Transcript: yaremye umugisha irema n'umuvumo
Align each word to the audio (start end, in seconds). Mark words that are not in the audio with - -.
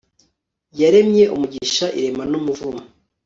yaremye 0.79 1.23
umugisha 1.35 1.85
irema 1.97 2.23
n'umuvumo 2.31 2.83